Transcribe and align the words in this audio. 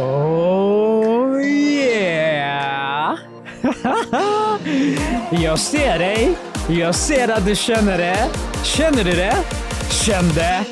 Oh 0.00 1.42
yeah! 1.42 3.18
Jag 5.42 5.58
ser 5.58 5.98
dig. 5.98 6.36
Jag 6.68 6.94
ser 6.94 7.28
att 7.28 7.46
du 7.46 7.54
känner 7.54 7.98
det. 7.98 8.28
Känner 8.62 9.04
du 9.04 9.10
det? 9.10 9.36
Kände? 9.90 10.64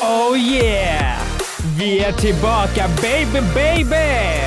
Oh 0.00 0.38
yeah! 0.38 1.18
Vi 1.78 2.04
är 2.04 2.12
tillbaka 2.12 2.88
baby 3.02 3.40
baby! 3.54 4.40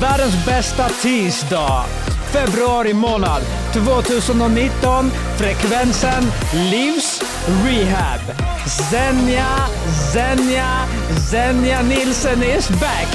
Världens 0.00 0.46
bästa 0.46 0.88
tisdag. 0.88 1.84
Februari 2.32 2.94
månad 2.94 3.42
2019. 3.72 5.10
Frekvensen 5.38 6.24
Livs 6.70 7.22
Rehab. 7.64 8.47
Zenja, 8.68 9.66
Zenja, 10.12 10.86
Zenja 11.30 11.82
Nilsen 11.82 12.42
is 12.42 12.68
back! 12.68 13.08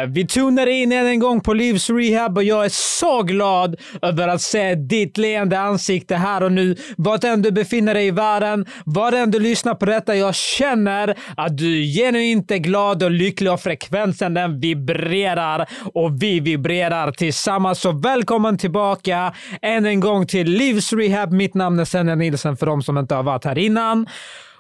Vi 0.08 0.28
tunar 0.28 0.68
in 0.68 0.92
än 0.92 1.08
en 1.08 1.20
gång 1.20 1.42
på 1.42 1.54
Livs 1.54 1.90
Rehab 1.90 2.38
och 2.38 2.44
jag 2.44 2.66
är 2.66 2.70
så 2.70 3.24
glad 3.24 3.76
över 4.02 4.28
att 4.28 4.42
se 4.42 4.76
ditt 4.76 5.18
leende 5.18 5.60
ansikte 5.60 6.16
här 6.16 6.44
och 6.44 6.52
nu. 6.52 6.76
Vart 6.98 7.24
än 7.24 7.42
du 7.42 7.52
befinner 7.52 7.94
dig 7.94 8.08
i 8.08 8.12
världen, 8.12 8.66
var 8.86 9.12
än 9.12 9.32
du 9.32 9.40
lyssnar 9.40 9.76
på 9.76 9.86
detta, 9.86 10.16
jag 10.16 10.36
känner 10.36 11.16
att 11.38 11.58
du 11.58 11.82
är 11.82 11.86
genuint 11.86 12.52
är 12.52 12.58
glad 12.58 13.04
och 13.04 13.12
lycklig 13.12 13.52
och 13.52 13.60
frekvensen 13.60 14.34
den 14.34 14.60
vibrerar 14.60 15.70
och 15.94 16.24
vi 16.24 16.40
vibrerar 16.40 17.12
tillsammans. 17.12 17.80
Så 17.80 17.92
välkommen 17.92 18.58
tillbaka 18.58 19.34
än 19.62 19.86
en 19.86 20.00
gång 20.00 20.28
till 20.28 20.52
Livs 20.52 20.94
Rehab. 20.94 21.32
Mitt 21.32 21.54
namn 21.54 21.80
är 21.80 21.86
Senja 21.86 22.16
Nilsen 22.16 22.58
för 22.58 22.66
de 22.66 22.84
som 22.84 22.98
inte 22.98 23.16
har 23.16 23.24
varit 23.24 23.46
här 23.46 23.58
innan. 23.58 24.08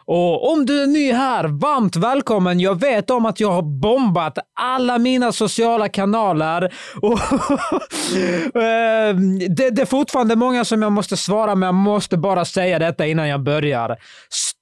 Och 0.06 0.52
om 0.52 0.66
du 0.66 0.84
är 0.84 0.88
ny 0.88 1.12
här, 1.12 1.44
varmt 1.44 1.96
välkommen. 1.96 2.60
Jag 2.60 2.80
vet 2.80 3.10
om 3.10 3.26
att 3.26 3.40
jag 3.40 3.52
har 3.52 3.62
bombat 3.62 4.38
alla 4.60 4.98
mina 4.98 5.32
sociala 5.32 5.90
kanaler. 5.90 6.74
Och 7.02 7.20
ehm, 8.62 9.40
det, 9.40 9.70
det 9.70 9.82
är 9.82 9.86
fortfarande 9.86 10.36
många 10.36 10.66
som 10.66 10.82
jag 10.82 10.92
måste 10.92 11.18
svara, 11.18 11.56
men 11.56 11.68
jag 11.68 11.76
måste 11.76 12.18
bara 12.18 12.46
säga 12.46 12.80
detta 12.80 13.06
innan 13.06 13.28
jag 13.28 13.44
börjar. 13.44 13.98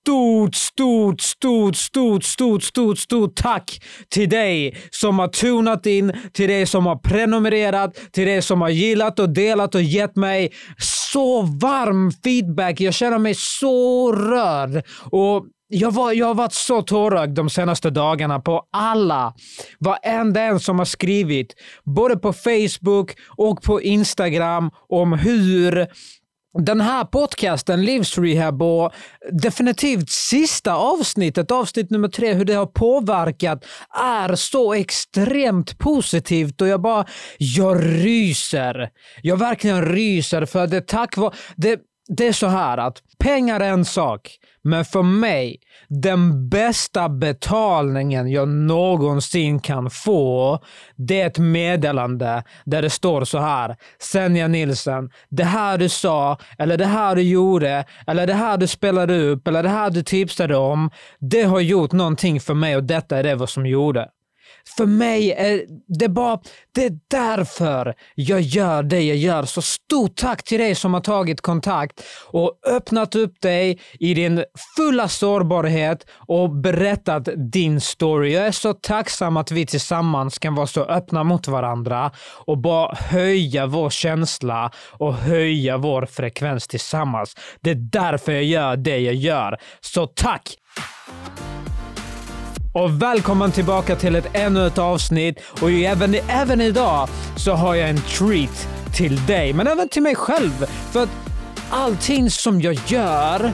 Stort, 0.02 0.56
stort, 0.56 1.22
stort, 1.22 1.76
stort, 1.76 2.24
stort, 2.24 2.64
stort, 2.64 2.98
stort 2.98 3.36
tack 3.36 3.84
till 4.10 4.30
dig 4.30 4.78
som 4.92 5.20
har 5.20 5.28
tunat 5.28 5.86
in, 5.86 6.14
till 6.34 6.50
dig 6.50 6.66
som 6.66 6.86
har 6.86 6.96
prenumererat, 6.96 7.96
till 8.12 8.28
dig 8.28 8.42
som 8.42 8.62
har 8.62 8.70
gillat 8.70 9.20
och 9.20 9.30
delat 9.30 9.76
och 9.76 9.82
gett 9.82 10.16
mig 10.16 10.52
så 11.12 11.42
varm 11.42 12.12
feedback. 12.24 12.82
Jag 12.82 12.94
känner 12.94 13.18
mig 13.18 13.36
så 13.36 14.12
rörd. 14.12 14.84
Och 15.12 15.46
jag, 15.68 15.92
var, 15.92 16.12
jag 16.12 16.28
har 16.28 16.34
varit 16.34 16.54
så 16.54 16.82
tårögd 16.82 17.36
de 17.36 17.50
senaste 17.50 17.90
dagarna 17.90 18.40
på 18.40 18.64
alla, 18.72 19.34
varenda 19.80 20.42
en 20.42 20.60
som 20.60 20.80
har 20.80 20.86
skrivit, 20.86 21.56
både 21.84 22.18
på 22.18 22.34
Facebook 22.34 23.12
och 23.38 23.62
på 23.62 23.82
Instagram, 23.82 24.72
om 24.90 25.14
hur 25.14 25.88
den 26.60 26.82
här 26.82 27.04
podcasten, 27.04 27.86
Livs 27.86 28.18
Rehab 28.18 28.62
och 28.62 28.92
definitivt 29.32 30.10
sista 30.10 30.74
avsnittet, 30.74 31.52
avsnitt 31.52 31.90
nummer 31.90 32.08
tre, 32.08 32.34
hur 32.34 32.46
det 32.46 32.54
har 32.54 32.66
påverkat 32.66 33.66
är 34.00 34.36
så 34.36 34.74
extremt 34.74 35.78
positivt 35.78 36.62
och 36.62 36.68
jag 36.68 36.82
bara, 36.82 37.06
jag 37.38 37.84
ryser. 37.84 38.90
Jag 39.22 39.38
verkligen 39.38 39.86
ryser 39.86 40.46
för 40.46 40.68
det 40.68 40.88
tack 40.88 41.18
vare, 41.18 41.34
det, 41.56 41.80
det 42.17 42.28
är 42.28 42.34
så 42.34 42.48
här 42.48 42.78
att 42.78 42.98
pengar 43.20 43.59
är 43.59 43.70
en 43.70 43.86
sak, 43.86 44.38
men 44.64 44.86
för 44.86 45.04
mig, 45.04 45.60
den 45.88 46.49
bästa 46.49 47.10
betalningen 47.10 48.32
jag 48.32 48.48
någonsin 48.48 49.60
kan 49.60 49.89
få, 49.89 50.60
det 50.95 51.22
är 51.22 51.27
ett 51.27 51.38
meddelande 51.38 52.44
där 52.66 52.82
det 52.82 52.89
står 52.89 53.26
så 53.26 53.39
här. 53.39 53.76
Senja 53.99 54.48
Nilsen, 54.48 55.10
det 55.30 55.44
här 55.44 55.77
du 55.77 55.89
sa, 55.89 56.38
eller 56.58 56.77
det 56.77 56.86
här 56.86 57.16
du 57.16 57.22
gjorde, 57.22 57.86
eller 58.08 58.28
det 58.28 58.33
här 58.33 58.58
du 58.58 58.67
spelade 58.67 59.17
upp, 59.17 59.48
eller 59.48 59.64
det 59.64 59.70
här 59.70 59.89
du 59.89 60.04
tipsade 60.04 60.55
om, 60.55 60.89
det 61.20 61.43
har 61.43 61.60
gjort 61.60 61.92
någonting 61.92 62.39
för 62.39 62.54
mig 62.54 62.76
och 62.76 62.83
detta 62.83 63.17
är 63.17 63.23
det 63.23 63.36
vad 63.36 63.49
som 63.49 63.66
gjorde. 63.66 64.10
För 64.77 64.86
mig 64.86 65.32
är 65.32 65.61
det 65.88 66.10
bara, 66.10 66.39
det 66.76 66.86
är 66.86 66.99
därför 67.08 67.94
jag 68.16 68.42
gör 68.42 68.83
det 68.83 69.02
jag 69.02 69.17
gör. 69.17 69.44
Så 69.44 69.61
stort 69.61 70.16
tack 70.16 70.44
till 70.44 70.60
dig 70.60 70.76
som 70.76 70.94
har 70.94 71.02
tagit 71.02 71.42
kontakt 71.42 72.04
och 72.27 72.60
öppnat 72.67 73.16
upp 73.16 73.42
dig 73.42 73.80
i 73.99 74.14
din 74.14 74.44
fulla 74.77 75.08
sårbarhet 75.08 76.08
och 76.27 76.49
berättat 76.49 77.30
din 77.52 77.82
story. 77.82 78.33
Jag 78.33 78.48
är 78.48 78.52
så 78.52 78.73
tacksam 78.73 79.38
att 79.38 79.52
vi 79.52 79.66
tillsammans 79.66 80.39
kan 80.39 80.55
vara 80.55 80.67
så 80.67 80.83
öppna 80.83 81.23
mot 81.23 81.48
varandra 81.48 82.11
och 82.45 82.58
bara 82.58 82.95
höja 82.95 83.66
vår 83.66 83.89
känsla 83.89 84.72
och 84.92 85.14
höja 85.14 85.78
vår 85.78 86.05
frekvens 86.05 86.67
tillsammans. 86.67 87.36
Det 87.61 87.70
är 87.70 87.76
därför 87.76 88.32
jag 88.32 88.43
gör 88.43 88.78
det 88.78 88.99
jag 88.99 89.16
gör. 89.16 89.58
Så 89.82 90.08
tack! 90.08 90.58
Och 92.73 93.02
välkommen 93.02 93.52
tillbaka 93.52 93.95
till 93.95 94.15
ett 94.15 94.27
ännu 94.33 94.67
ett 94.67 94.77
avsnitt. 94.77 95.39
Och 95.61 95.71
även, 95.71 96.15
även 96.27 96.61
idag 96.61 97.09
så 97.36 97.54
har 97.54 97.76
jag 97.76 97.89
en 97.89 98.02
treat 98.02 98.67
till 98.93 99.26
dig, 99.26 99.54
men 99.54 99.67
även 99.67 99.89
till 99.89 100.02
mig 100.02 100.15
själv. 100.15 100.65
För 100.92 101.04
att 101.04 101.10
allting 101.70 102.30
som 102.30 102.61
jag 102.61 102.77
gör 102.87 103.52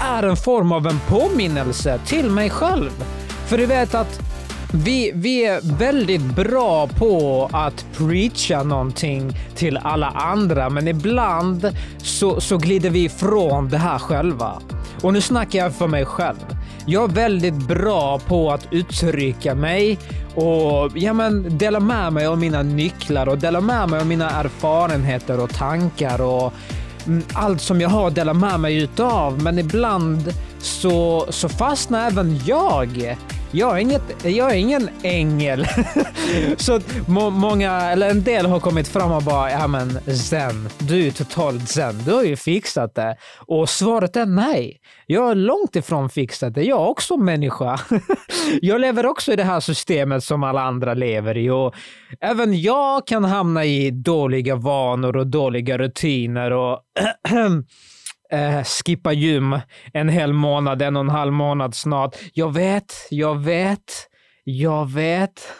är 0.00 0.22
en 0.22 0.36
form 0.36 0.72
av 0.72 0.86
en 0.86 1.00
påminnelse 1.08 2.00
till 2.06 2.30
mig 2.30 2.50
själv. 2.50 2.90
För 3.46 3.58
du 3.58 3.66
vet 3.66 3.94
att 3.94 4.20
vi, 4.72 5.12
vi 5.14 5.44
är 5.44 5.78
väldigt 5.78 6.22
bra 6.22 6.86
på 6.86 7.48
att 7.52 7.86
preacha 7.96 8.62
någonting 8.62 9.36
till 9.56 9.76
alla 9.76 10.06
andra, 10.06 10.70
men 10.70 10.88
ibland 10.88 11.76
så, 11.98 12.40
så 12.40 12.58
glider 12.58 12.90
vi 12.90 13.04
ifrån 13.04 13.68
det 13.68 13.78
här 13.78 13.98
själva. 13.98 14.62
Och 15.02 15.12
nu 15.12 15.20
snackar 15.20 15.58
jag 15.58 15.74
för 15.74 15.86
mig 15.86 16.04
själv. 16.04 16.53
Jag 16.86 17.10
är 17.10 17.14
väldigt 17.14 17.54
bra 17.54 18.18
på 18.18 18.50
att 18.52 18.66
uttrycka 18.70 19.54
mig 19.54 19.98
och 20.34 20.90
ja, 20.94 21.12
men, 21.12 21.58
dela 21.58 21.80
med 21.80 22.12
mig 22.12 22.26
av 22.26 22.38
mina 22.38 22.62
nycklar 22.62 23.28
och 23.28 23.38
dela 23.38 23.60
med 23.60 23.88
mig 23.88 24.00
av 24.00 24.06
mina 24.06 24.30
erfarenheter 24.30 25.40
och 25.40 25.50
tankar 25.50 26.20
och 26.20 26.52
mm, 27.06 27.22
allt 27.32 27.60
som 27.60 27.80
jag 27.80 27.88
har 27.88 28.08
att 28.08 28.14
dela 28.14 28.34
med 28.34 28.60
mig 28.60 28.76
utav. 28.76 29.42
Men 29.42 29.58
ibland 29.58 30.34
så, 30.58 31.26
så 31.28 31.48
fastnar 31.48 32.06
även 32.06 32.40
jag 32.46 33.18
jag 33.54 33.76
är, 33.76 33.80
inget, 33.80 34.24
jag 34.24 34.50
är 34.50 34.54
ingen 34.54 34.88
ängel. 35.02 35.66
så 36.56 36.80
må, 37.08 37.30
många, 37.30 37.72
eller 37.72 38.10
en 38.10 38.22
del 38.22 38.46
har 38.46 38.60
kommit 38.60 38.88
fram 38.88 39.12
och 39.12 39.22
bara, 39.22 39.50
ja 39.50 39.66
men 39.66 39.90
zen, 40.16 40.68
du 40.78 41.06
är 41.06 41.10
totalt 41.10 41.68
zen, 41.68 41.98
du 42.04 42.12
har 42.12 42.22
ju 42.22 42.36
fixat 42.36 42.94
det. 42.94 43.16
Och 43.46 43.68
svaret 43.68 44.16
är 44.16 44.26
nej. 44.26 44.80
Jag 45.06 45.30
är 45.30 45.34
långt 45.34 45.76
ifrån 45.76 46.10
fixat 46.10 46.54
det. 46.54 46.62
Jag 46.62 46.80
är 46.80 46.88
också 46.88 47.16
människa. 47.16 47.80
jag 48.60 48.80
lever 48.80 49.06
också 49.06 49.32
i 49.32 49.36
det 49.36 49.44
här 49.44 49.60
systemet 49.60 50.24
som 50.24 50.42
alla 50.42 50.62
andra 50.62 50.94
lever 50.94 51.36
i 51.36 51.50
och 51.50 51.74
även 52.20 52.60
jag 52.60 53.06
kan 53.06 53.24
hamna 53.24 53.64
i 53.64 53.90
dåliga 53.90 54.56
vanor 54.56 55.16
och 55.16 55.26
dåliga 55.26 55.78
rutiner 55.78 56.50
och 56.50 56.80
eh, 58.32 58.64
skippa 58.64 59.12
gym 59.12 59.58
en 59.92 60.08
hel 60.08 60.32
månad, 60.32 60.82
en 60.82 60.96
och 60.96 61.04
en 61.04 61.08
halv 61.08 61.32
månad 61.32 61.74
snart. 61.74 62.16
Jag 62.32 62.54
vet, 62.54 62.94
jag 63.10 63.44
vet, 63.44 64.08
jag 64.44 64.90
vet. 64.90 65.52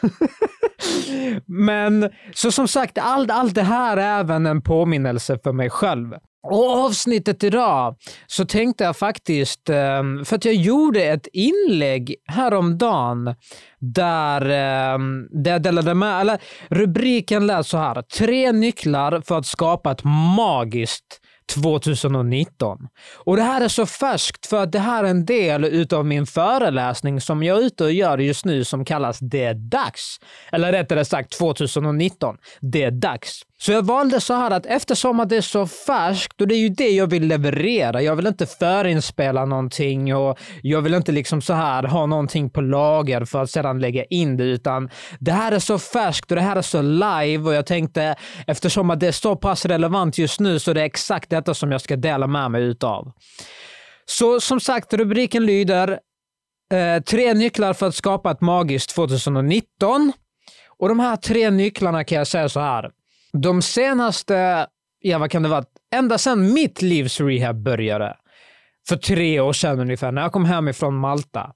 Men 1.47 2.11
så 2.35 2.53
som 2.53 2.69
sagt, 2.69 2.99
allt, 2.99 3.31
allt 3.31 3.55
det 3.55 3.63
här 3.63 3.97
är 3.97 4.21
även 4.21 4.47
en 4.47 4.63
påminnelse 4.63 5.39
för 5.45 5.53
mig 5.53 5.71
själv. 5.71 6.15
Och 6.47 6.71
avsnittet 6.71 7.45
idag 7.45 7.97
så 8.27 8.45
tänkte 8.45 8.85
jag 8.85 8.97
faktiskt, 8.97 9.71
ehm, 9.71 10.25
för 10.25 10.37
att 10.37 10.45
jag 10.45 10.55
gjorde 10.55 11.05
ett 11.05 11.27
inlägg 11.33 12.15
häromdagen 12.27 13.35
där, 13.79 14.51
ehm, 14.51 15.29
där 15.31 15.51
jag 15.51 15.63
delade 15.63 15.95
med, 15.95 16.21
eller 16.21 16.39
rubriken 16.69 17.47
lät 17.47 17.67
så 17.67 17.79
här, 17.79 18.03
tre 18.03 18.53
nycklar 18.53 19.23
för 19.27 19.39
att 19.39 19.47
skapa 19.47 19.93
ett 19.93 20.05
magiskt 20.37 21.21
2019. 21.47 22.79
Och 23.25 23.37
det 23.37 23.43
här 23.43 23.61
är 23.61 23.69
så 23.69 23.87
färskt 23.87 24.47
för 24.47 24.63
att 24.63 24.73
det 24.73 24.79
här 24.79 25.05
är 25.05 25.09
en 25.09 25.25
del 25.25 25.65
utav 25.65 26.07
min 26.07 26.27
föreläsning 26.27 27.21
som 27.21 27.43
jag 27.43 27.59
är 27.59 27.63
ute 27.63 27.85
och 27.85 27.93
gör 27.93 28.19
just 28.19 28.45
nu 28.45 28.65
som 28.65 28.85
kallas 28.85 29.19
Det 29.19 29.45
är 29.45 29.55
dags. 29.55 30.17
Eller 30.53 30.73
rättare 30.73 31.05
sagt 31.05 31.39
2019. 31.39 32.37
Det 32.61 32.83
är 32.83 32.91
dags. 32.91 33.43
Så 33.59 33.73
jag 33.73 33.83
valde 33.83 34.21
så 34.21 34.35
här 34.35 34.51
att 34.51 34.67
eftersom 34.67 35.21
att 35.21 35.29
det 35.29 35.37
är 35.37 35.41
så 35.41 35.67
färskt 35.67 36.41
och 36.41 36.49
det 36.49 36.55
är 36.55 36.59
ju 36.59 36.69
det 36.69 36.91
jag 36.91 37.07
vill 37.07 37.27
leverera. 37.27 38.03
Jag 38.03 38.17
vill 38.17 38.27
inte 38.27 38.47
förinspela 38.47 39.45
någonting 39.45 40.15
och 40.15 40.39
jag 40.63 40.83
vill 40.83 40.95
inte 40.95 41.13
liksom 41.13 41.43
så 41.43 41.53
här 41.53 41.83
ha 41.83 42.07
någonting 42.07 42.51
på 42.51 42.61
lager 42.61 43.25
för 43.25 43.43
att 43.43 43.51
sedan 43.51 43.81
lägga 43.81 44.05
in 44.05 44.37
det 44.37 44.45
utan 44.45 44.91
det 45.21 45.33
här 45.33 45.53
är 45.53 45.59
så 45.59 45.79
färskt 45.79 46.31
och 46.31 46.37
det 46.37 46.43
här 46.43 46.57
är 46.57 46.63
så 46.63 46.83
live 46.83 47.49
och 47.49 47.55
jag 47.55 47.67
tänkte 47.67 48.17
eftersom 48.47 48.91
att 48.91 49.01
det 49.01 49.07
är 49.07 49.13
så 49.13 49.37
pass 49.37 49.65
relevant 49.65 50.19
just 50.19 50.41
nu 50.41 50.59
så 50.59 50.73
det 50.73 50.81
är 50.81 50.85
exakt 50.85 51.31
detta 51.31 51.55
som 51.55 51.73
jag 51.73 51.81
ska 51.81 51.97
dela 51.97 52.27
med 52.27 52.51
mig 52.51 52.63
utav. 52.63 53.13
Så 54.07 54.41
som 54.41 54.61
sagt, 54.61 54.95
rubriken 54.95 55.47
lyder 55.47 55.99
eh, 56.73 57.03
Tre 57.03 57.35
nycklar 57.35 57.73
för 57.73 57.87
att 57.87 57.95
skapa 57.95 58.31
ett 58.31 58.41
magiskt 58.41 58.95
2019. 58.95 60.13
Och 60.79 60.89
de 60.89 61.01
här 61.01 61.17
tre 61.17 61.51
nycklarna 61.51 62.05
kan 62.05 62.19
jag 62.19 62.27
säga 62.27 62.49
så 62.49 62.61
här 62.61 62.91
de 63.43 63.63
senaste, 63.63 64.67
ja 65.01 65.19
vad 65.19 65.31
kan 65.31 65.43
det 65.43 65.49
vara, 65.49 65.65
ända 65.95 66.19
sedan 66.19 66.53
mitt 66.53 66.83
livs 66.83 67.21
rehab 67.21 67.63
började, 67.63 68.17
för 68.89 68.97
tre 68.97 69.41
år 69.41 69.53
sedan 69.53 69.81
ungefär, 69.81 70.13
när 70.13 70.23
jag 70.23 70.33
kom 70.33 70.45
hem 70.45 70.69
ifrån 70.69 70.97
Malta, 70.97 71.53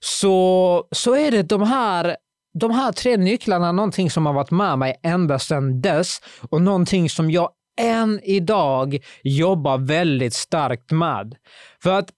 så, 0.00 0.88
så 0.90 1.14
är 1.14 1.30
det 1.30 1.42
de 1.42 1.62
här 1.62 2.16
de 2.60 2.70
här 2.70 2.92
tre 2.92 3.16
nycklarna 3.16 3.72
någonting 3.72 4.10
som 4.10 4.26
har 4.26 4.32
varit 4.32 4.50
med 4.50 4.78
mig 4.78 5.00
ända 5.02 5.38
sedan 5.38 5.80
dess 5.80 6.20
och 6.50 6.62
någonting 6.62 7.10
som 7.10 7.30
jag 7.30 7.50
än 7.80 8.20
idag 8.24 8.98
jobbar 9.22 9.78
väldigt 9.78 10.34
starkt 10.34 10.90
med. 10.90 11.34
För 11.82 11.98
att 11.98 12.10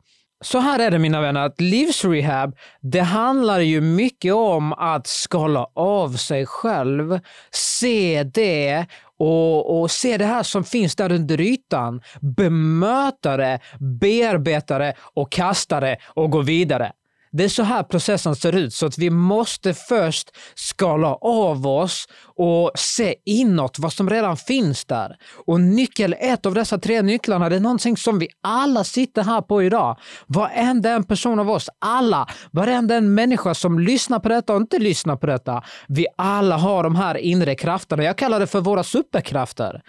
så 0.44 0.58
här 0.58 0.78
är 0.78 0.90
det 0.90 0.98
mina 0.98 1.20
vänner, 1.20 1.46
att 1.46 1.60
livsrehab, 1.60 2.56
det 2.80 3.00
handlar 3.00 3.60
ju 3.60 3.80
mycket 3.80 4.34
om 4.34 4.72
att 4.72 5.06
skala 5.06 5.66
av 5.74 6.16
sig 6.16 6.46
själv, 6.46 7.20
se 7.50 8.22
det 8.34 8.86
och, 9.18 9.80
och 9.80 9.90
se 9.90 10.16
det 10.16 10.24
här 10.24 10.42
som 10.42 10.64
finns 10.64 10.96
där 10.96 11.12
under 11.12 11.40
ytan, 11.40 12.00
bemöta 12.20 13.36
det, 13.36 13.60
bearbeta 14.00 14.78
det 14.78 14.94
och 14.98 15.32
kasta 15.32 15.80
det 15.80 15.96
och 16.06 16.30
gå 16.30 16.40
vidare. 16.40 16.92
Det 17.36 17.44
är 17.44 17.48
så 17.48 17.62
här 17.62 17.82
processen 17.82 18.36
ser 18.36 18.56
ut, 18.56 18.74
så 18.74 18.86
att 18.86 18.98
vi 18.98 19.10
måste 19.10 19.74
först 19.74 20.30
skala 20.54 21.14
av 21.14 21.66
oss 21.66 22.08
och 22.36 22.70
se 22.74 23.14
inåt 23.24 23.78
vad 23.78 23.92
som 23.92 24.10
redan 24.10 24.36
finns 24.36 24.84
där. 24.84 25.16
Och 25.46 25.60
nyckel 25.60 26.16
ett 26.20 26.46
av 26.46 26.54
dessa 26.54 26.78
tre 26.78 27.02
nycklarna, 27.02 27.48
det 27.48 27.56
är 27.56 27.60
någonting 27.60 27.96
som 27.96 28.18
vi 28.18 28.28
alla 28.42 28.84
sitter 28.84 29.22
här 29.22 29.40
på 29.40 29.62
idag. 29.62 29.98
Varenda 30.26 30.90
en 30.90 31.04
person 31.04 31.38
av 31.38 31.50
oss, 31.50 31.68
alla, 31.78 32.26
varenda 32.50 32.94
en 32.94 33.14
människa 33.14 33.54
som 33.54 33.78
lyssnar 33.78 34.18
på 34.18 34.28
detta 34.28 34.54
och 34.54 34.60
inte 34.60 34.78
lyssnar 34.78 35.16
på 35.16 35.26
detta. 35.26 35.62
Vi 35.88 36.06
alla 36.18 36.56
har 36.56 36.82
de 36.82 36.96
här 36.96 37.16
inre 37.16 37.54
krafterna. 37.54 38.04
Jag 38.04 38.18
kallar 38.18 38.40
det 38.40 38.46
för 38.46 38.60
våra 38.60 38.84
superkrafter. 38.84 39.82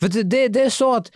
För 0.00 0.08
det, 0.08 0.48
det, 0.48 0.62
är 0.62 0.70
så 0.70 0.94
att 0.94 1.10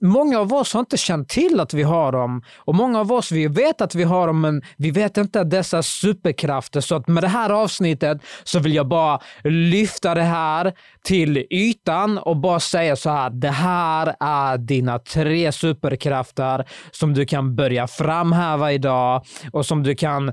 Många 0.00 0.38
av 0.38 0.54
oss 0.54 0.72
har 0.72 0.80
inte 0.80 0.96
känt 0.96 1.28
till 1.28 1.60
att 1.60 1.74
vi 1.74 1.82
har 1.82 2.12
dem 2.12 2.42
och 2.56 2.74
många 2.74 3.00
av 3.00 3.12
oss 3.12 3.32
vi 3.32 3.46
vet 3.46 3.80
att 3.80 3.94
vi 3.94 4.02
har 4.02 4.26
dem 4.26 4.40
men 4.40 4.62
vi 4.76 4.90
vet 4.90 5.16
inte 5.16 5.44
dessa 5.44 5.82
superkrafter. 5.82 6.80
Så 6.80 6.94
att 6.94 7.08
med 7.08 7.22
det 7.22 7.28
här 7.28 7.50
avsnittet 7.50 8.22
så 8.44 8.58
vill 8.58 8.74
jag 8.74 8.88
bara 8.88 9.20
lyfta 9.44 10.14
det 10.14 10.22
här 10.22 10.72
till 11.04 11.46
ytan 11.50 12.18
och 12.18 12.36
bara 12.36 12.60
säga 12.60 12.96
så 12.96 13.10
här. 13.10 13.30
Det 13.30 13.50
här 13.50 14.14
är 14.20 14.58
dina 14.58 14.98
tre 14.98 15.52
superkrafter 15.52 16.68
som 16.90 17.14
du 17.14 17.26
kan 17.26 17.56
börja 17.56 17.86
framhäva 17.86 18.72
idag 18.72 19.24
och 19.52 19.66
som 19.66 19.82
du 19.82 19.94
kan 19.94 20.32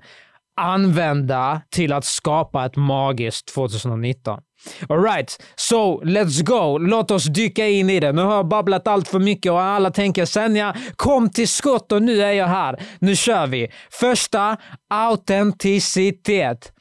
använda 0.61 1.61
till 1.69 1.93
att 1.93 2.05
skapa 2.05 2.65
ett 2.65 2.75
magiskt 2.75 3.53
2019. 3.53 4.41
Alright, 4.89 5.37
so 5.55 6.01
let's 6.03 6.43
go. 6.43 6.77
Låt 6.77 7.11
oss 7.11 7.23
dyka 7.23 7.67
in 7.67 7.89
i 7.89 7.99
det. 7.99 8.11
Nu 8.11 8.21
har 8.21 8.35
jag 8.35 8.47
babblat 8.47 8.87
allt 8.87 9.07
för 9.07 9.19
mycket 9.19 9.51
och 9.51 9.61
alla 9.61 9.91
tänker 9.91 10.25
Senja, 10.25 10.75
kom 10.95 11.29
till 11.29 11.47
skott 11.47 11.91
och 11.91 12.01
nu 12.01 12.21
är 12.21 12.31
jag 12.31 12.47
här. 12.47 12.83
Nu 12.99 13.15
kör 13.15 13.47
vi. 13.47 13.67
Första, 13.91 14.57
autenticitet. 14.89 16.71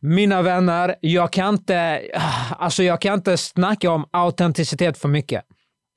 Mina 0.00 0.42
vänner, 0.42 0.94
jag 1.00 1.32
kan 1.32 1.54
inte, 1.54 2.02
ah, 2.14 2.54
alltså 2.58 2.82
jag 2.82 3.00
kan 3.00 3.14
inte 3.14 3.36
snacka 3.36 3.90
om 3.90 4.04
autenticitet 4.10 4.98
för 4.98 5.08
mycket. 5.08 5.44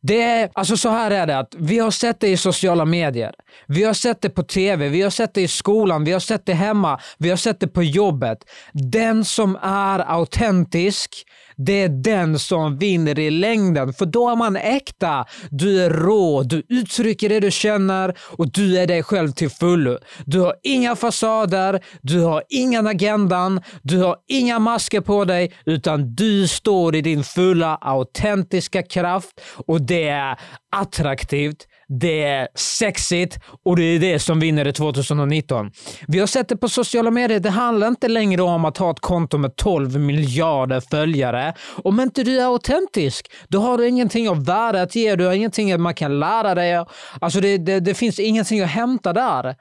Det 0.01 0.21
är, 0.21 0.49
alltså 0.53 0.77
så 0.77 0.89
här 0.89 1.11
är 1.11 1.27
det, 1.27 1.37
att 1.37 1.55
vi 1.57 1.79
har 1.79 1.91
sett 1.91 2.19
det 2.19 2.27
i 2.27 2.37
sociala 2.37 2.85
medier. 2.85 3.33
Vi 3.67 3.83
har 3.83 3.93
sett 3.93 4.21
det 4.21 4.29
på 4.29 4.43
TV, 4.43 4.89
vi 4.89 5.01
har 5.01 5.09
sett 5.09 5.33
det 5.33 5.41
i 5.41 5.47
skolan, 5.47 6.03
vi 6.03 6.11
har 6.11 6.19
sett 6.19 6.45
det 6.45 6.53
hemma, 6.53 6.99
vi 7.17 7.29
har 7.29 7.37
sett 7.37 7.59
det 7.59 7.67
på 7.67 7.83
jobbet. 7.83 8.37
Den 8.73 9.25
som 9.25 9.57
är 9.61 10.11
autentisk, 10.11 11.25
det 11.65 11.81
är 11.81 11.89
den 11.89 12.39
som 12.39 12.77
vinner 12.77 13.19
i 13.19 13.29
längden. 13.31 13.93
För 13.93 14.05
då 14.05 14.29
är 14.29 14.35
man 14.35 14.55
äkta. 14.55 15.25
Du 15.49 15.81
är 15.83 15.89
rå, 15.89 16.43
du 16.43 16.63
uttrycker 16.69 17.29
det 17.29 17.39
du 17.39 17.51
känner 17.51 18.13
och 18.19 18.51
du 18.51 18.79
är 18.79 18.87
dig 18.87 19.03
själv 19.03 19.31
till 19.31 19.49
fullo. 19.49 19.97
Du 20.25 20.39
har 20.39 20.55
inga 20.63 20.95
fasader, 20.95 21.79
du 22.01 22.19
har 22.19 22.43
ingen 22.49 22.87
agendan, 22.87 23.61
du 23.81 23.97
har 23.97 24.15
inga 24.27 24.59
masker 24.59 25.01
på 25.01 25.25
dig, 25.25 25.53
utan 25.65 26.15
du 26.15 26.47
står 26.47 26.95
i 26.95 27.01
din 27.01 27.23
fulla 27.23 27.75
autentiska 27.81 28.83
kraft 28.83 29.41
och 29.67 29.81
det 29.81 30.07
är 30.07 30.39
attraktivt 30.71 31.67
det 31.99 32.23
är 32.23 32.47
sexigt 32.55 33.39
och 33.65 33.75
det 33.75 33.83
är 33.83 33.99
det 33.99 34.19
som 34.19 34.39
vinner 34.39 34.67
i 34.67 34.73
2019. 34.73 35.71
Vi 36.07 36.19
har 36.19 36.27
sett 36.27 36.49
det 36.49 36.57
på 36.57 36.69
sociala 36.69 37.11
medier. 37.11 37.39
Det 37.39 37.49
handlar 37.49 37.87
inte 37.87 38.07
längre 38.07 38.41
om 38.41 38.65
att 38.65 38.77
ha 38.77 38.91
ett 38.91 38.99
konto 38.99 39.37
med 39.37 39.55
12 39.55 39.99
miljarder 39.99 40.79
följare. 40.79 41.53
Om 41.83 41.99
inte 41.99 42.23
du 42.23 42.39
är 42.39 42.45
autentisk, 42.45 43.31
då 43.47 43.59
har 43.59 43.77
du 43.77 43.87
ingenting 43.87 44.29
av 44.29 44.45
värde 44.45 44.81
att 44.81 44.95
ge. 44.95 45.15
Du 45.15 45.25
har 45.25 45.33
ingenting 45.33 45.71
att 45.71 45.79
man 45.79 45.93
kan 45.93 46.19
lära 46.19 46.55
dig. 46.55 46.85
Alltså 47.21 47.41
det, 47.41 47.57
det, 47.57 47.79
det 47.79 47.93
finns 47.93 48.19
ingenting 48.19 48.61
att 48.61 48.69
hämta 48.69 49.13
där. 49.13 49.55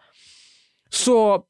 Så 0.91 1.43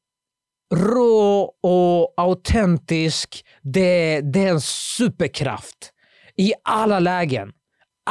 rå 0.75 1.53
och 1.63 2.13
autentisk, 2.17 3.45
det, 3.61 4.21
det 4.21 4.43
är 4.43 4.49
en 4.49 4.61
superkraft 4.61 5.91
i 6.37 6.53
alla 6.63 6.99
lägen 6.99 7.51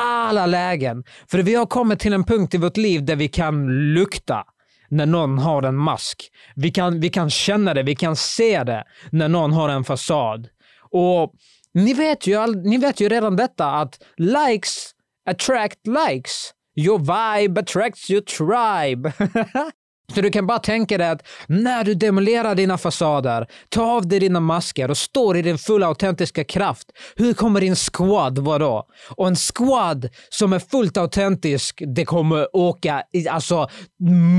alla 0.01 0.47
lägen. 0.47 1.05
För 1.31 1.39
vi 1.39 1.55
har 1.55 1.67
kommit 1.67 2.01
till 2.01 2.13
en 2.13 2.25
punkt 2.25 2.55
i 2.55 2.59
vårt 2.59 2.77
liv 2.77 3.05
där 3.05 3.17
vi 3.17 3.29
kan 3.29 3.67
lukta 3.95 4.45
när 4.89 5.07
någon 5.07 5.39
har 5.39 5.63
en 5.63 5.77
mask. 5.77 6.31
Vi 6.55 6.71
kan, 6.71 7.01
vi 7.01 7.09
kan 7.09 7.31
känna 7.31 7.75
det, 7.75 7.83
vi 7.83 7.95
kan 7.95 8.17
se 8.17 8.65
det 8.65 8.85
när 9.11 9.29
någon 9.29 9.53
har 9.53 9.69
en 9.69 9.85
fasad. 9.85 10.49
Och 10.91 11.33
ni 11.75 11.95
vet 11.95 12.27
ju, 12.27 12.47
ni 12.47 12.79
vet 12.79 13.01
ju 13.01 13.09
redan 13.09 13.37
detta 13.37 13.67
att 13.67 14.03
likes 14.17 14.91
attract 15.31 15.87
likes. 15.87 16.53
Your 16.77 16.99
vibe 16.99 17.61
attracts 17.61 18.11
your 18.11 18.23
tribe. 18.23 19.13
Så 20.15 20.21
du 20.21 20.31
kan 20.31 20.47
bara 20.47 20.59
tänka 20.59 20.99
dig 20.99 21.09
att 21.09 21.27
när 21.47 21.85
du 21.85 21.95
demolerar 21.95 22.55
dina 22.55 22.79
fasader, 22.79 23.47
tar 23.69 23.97
av 23.97 24.09
dig 24.09 24.21
dina 24.21 24.41
masker 24.41 24.91
och 24.91 24.99
står 24.99 25.37
i 25.37 25.43
din 25.43 25.59
fulla 25.59 25.87
autentiska 25.87 26.45
kraft, 26.45 26.89
hur 27.17 27.35
kommer 27.35 27.61
din 27.61 27.77
squad 27.77 28.39
vara 28.39 28.59
då? 28.59 28.87
Och 29.17 29.29
en 29.29 29.37
squad 29.37 30.09
som 30.29 30.53
är 30.53 30.59
fullt 30.59 30.97
autentisk, 30.97 31.83
det 31.87 32.05
kommer 32.05 32.57
åka, 32.57 33.03
alltså 33.31 33.69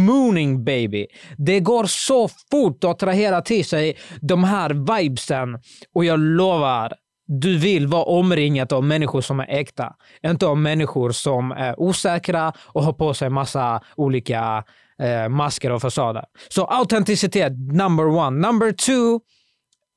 mooning 0.08 0.64
baby. 0.64 1.08
Det 1.38 1.60
går 1.60 1.86
så 1.86 2.30
fort 2.52 2.84
att 2.84 2.90
attrahera 2.90 3.42
till 3.42 3.66
sig 3.66 3.98
de 4.22 4.44
här 4.44 4.70
vibesen 4.70 5.60
och 5.96 6.06
jag 6.06 6.20
lovar, 6.20 6.94
du 7.40 7.58
vill 7.58 7.88
vara 7.88 8.04
omringad 8.04 8.74
av 8.74 8.84
människor 8.84 9.22
som 9.22 9.40
är 9.40 9.50
äkta. 9.50 9.96
Inte 10.26 10.46
av 10.48 10.58
människor 10.58 11.12
som 11.12 11.52
är 11.52 11.80
osäkra 11.80 12.54
och 12.66 12.84
har 12.84 12.94
på 12.94 13.14
sig 13.14 13.30
massa 13.30 13.82
olika 13.96 14.64
eh, 15.00 15.30
masker 15.30 15.72
och 15.72 15.82
fasader. 15.82 16.26
Så 16.50 16.66
autenticitet, 16.66 17.54
number 17.74 18.08
one. 18.08 18.48
Number 18.48 18.72
two, 18.72 19.20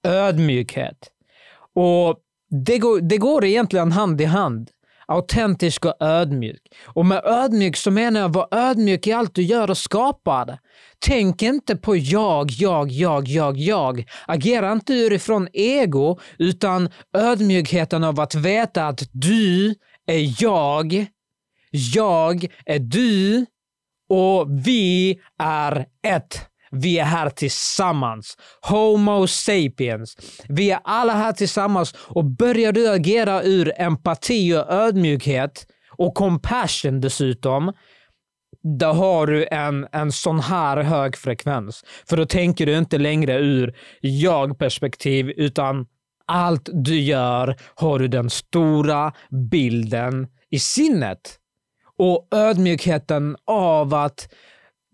ödmjukhet. 0.08 1.10
Och 1.74 2.18
det 2.64 2.78
går, 2.78 3.00
det 3.00 3.18
går 3.18 3.44
egentligen 3.44 3.92
hand 3.92 4.20
i 4.20 4.24
hand. 4.24 4.70
Autentisk 5.06 5.84
och 5.84 5.94
ödmjuk. 6.00 6.62
Och 6.84 7.06
med 7.06 7.25
ödmjuk 7.25 7.76
så 7.76 7.90
menar 7.90 8.20
jag 8.20 8.32
var 8.32 8.49
ödmjuk 8.50 9.06
i 9.06 9.12
allt 9.12 9.34
du 9.34 9.42
gör 9.42 9.70
och 9.70 9.78
skapar. 9.78 10.58
Tänk 10.99 11.42
inte 11.42 11.76
på 11.76 11.96
jag, 11.96 12.50
jag, 12.50 12.90
jag, 12.90 13.28
jag, 13.28 13.56
jag. 13.56 14.04
Agera 14.26 14.73
inte 14.73 14.94
utifrån 14.94 15.49
ego, 15.52 16.18
utan 16.38 16.88
ödmjukheten 17.16 18.04
av 18.04 18.20
att 18.20 18.34
veta 18.34 18.87
att 18.87 19.02
du 19.12 19.75
är 20.06 20.42
jag, 20.42 21.06
jag 21.70 22.46
är 22.66 22.78
du 22.78 23.46
och 24.08 24.46
vi 24.66 25.20
är 25.38 25.87
ett. 26.06 26.49
Vi 26.75 26.99
är 26.99 27.04
här 27.04 27.31
tillsammans. 27.31 28.37
Homo 28.61 29.26
sapiens. 29.26 30.16
Vi 30.49 30.71
är 30.71 30.81
alla 30.85 31.12
här 31.12 31.33
tillsammans 31.33 31.95
och 31.97 32.25
börjar 32.25 32.73
du 32.73 32.88
agera 32.88 33.43
ur 33.43 33.73
empati 33.76 34.54
och 34.54 34.73
ödmjukhet 34.73 35.66
och 35.99 36.14
compassion 36.14 37.00
dessutom, 37.00 37.73
då 38.78 38.87
har 38.87 39.26
du 39.26 39.47
en, 39.50 39.87
en 39.93 40.12
sån 40.12 40.40
här 40.40 40.76
hög 40.76 41.16
frekvens. 41.16 41.85
För 42.09 42.16
då 42.16 42.26
tänker 42.26 42.66
du 42.66 42.78
inte 42.78 42.99
längre 42.99 43.38
ur 43.38 43.76
jag-perspektiv, 44.00 45.31
utan 45.37 45.87
allt 46.26 46.69
du 46.73 47.00
gör 47.00 47.57
har 47.75 47.99
du 47.99 48.09
den 48.09 48.31
stora 48.31 49.12
bilden 49.50 50.26
i 50.50 50.59
sinnet. 50.59 51.38
Och 51.99 52.28
ödmjukheten 52.31 53.37
av 53.47 53.95
att 53.95 54.28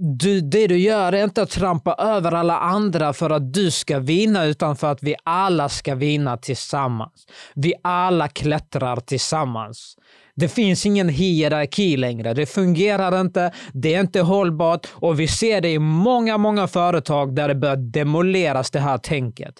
du, 0.00 0.40
det 0.40 0.66
du 0.66 0.78
gör 0.78 1.12
är 1.12 1.24
inte 1.24 1.42
att 1.42 1.50
trampa 1.50 1.94
över 1.94 2.32
alla 2.32 2.58
andra 2.58 3.12
för 3.12 3.30
att 3.30 3.52
du 3.52 3.70
ska 3.70 3.98
vinna, 3.98 4.44
utan 4.44 4.76
för 4.76 4.92
att 4.92 5.02
vi 5.02 5.14
alla 5.24 5.68
ska 5.68 5.94
vinna 5.94 6.36
tillsammans. 6.36 7.26
Vi 7.54 7.74
alla 7.82 8.28
klättrar 8.28 8.96
tillsammans. 8.96 9.96
Det 10.36 10.48
finns 10.48 10.86
ingen 10.86 11.08
hierarki 11.08 11.96
längre. 11.96 12.34
Det 12.34 12.46
fungerar 12.46 13.20
inte, 13.20 13.52
det 13.72 13.94
är 13.94 14.00
inte 14.00 14.20
hållbart 14.20 14.86
och 14.92 15.20
vi 15.20 15.28
ser 15.28 15.60
det 15.60 15.70
i 15.70 15.78
många, 15.78 16.38
många 16.38 16.68
företag 16.68 17.34
där 17.34 17.48
det 17.48 17.54
börjar 17.54 17.76
demoleras 17.76 18.70
det 18.70 18.80
här 18.80 18.98
tänket. 18.98 19.54